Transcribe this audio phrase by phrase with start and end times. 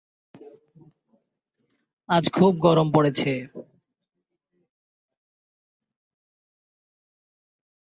[2.09, 3.43] এরপর তাঁরা মোড় নেয়।